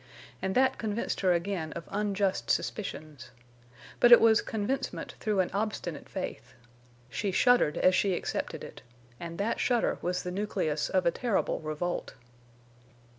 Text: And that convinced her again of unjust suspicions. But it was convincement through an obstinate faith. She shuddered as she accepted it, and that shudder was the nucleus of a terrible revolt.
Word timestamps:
And 0.41 0.55
that 0.55 0.79
convinced 0.79 1.21
her 1.21 1.31
again 1.31 1.73
of 1.73 1.83
unjust 1.91 2.49
suspicions. 2.49 3.29
But 3.99 4.11
it 4.11 4.19
was 4.19 4.41
convincement 4.41 5.11
through 5.19 5.41
an 5.41 5.51
obstinate 5.53 6.09
faith. 6.09 6.53
She 7.07 7.29
shuddered 7.31 7.77
as 7.77 7.93
she 7.93 8.15
accepted 8.15 8.63
it, 8.63 8.81
and 9.19 9.37
that 9.37 9.59
shudder 9.59 9.99
was 10.01 10.23
the 10.23 10.31
nucleus 10.31 10.89
of 10.89 11.05
a 11.05 11.11
terrible 11.11 11.59
revolt. 11.59 12.15